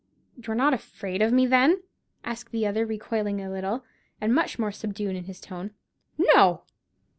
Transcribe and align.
"You're 0.35 0.55
not 0.55 0.73
afraid 0.73 1.21
of 1.21 1.31
me, 1.31 1.45
then?" 1.45 1.83
asked 2.23 2.51
the 2.51 2.65
other, 2.65 2.87
recoiling 2.87 3.39
a 3.39 3.51
little, 3.51 3.85
and 4.19 4.33
much 4.33 4.57
more 4.57 4.71
subdued 4.71 5.15
in 5.15 5.25
his 5.25 5.39
tone. 5.39 5.75
"No!" 6.17 6.63